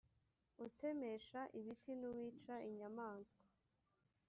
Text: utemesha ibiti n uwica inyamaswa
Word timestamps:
utemesha 0.65 1.39
ibiti 1.59 1.91
n 1.99 2.01
uwica 2.09 2.55
inyamaswa 2.69 3.43